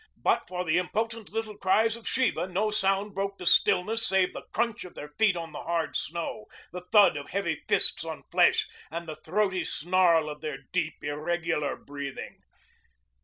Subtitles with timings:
[0.17, 4.47] But for the impotent little cries of Sheba no sound broke the stillness save the
[4.51, 8.67] crunch of their feet on the hard snow, the thud of heavy fists on flesh,
[8.89, 12.39] and the throaty snarl of their deep, irregular breathing.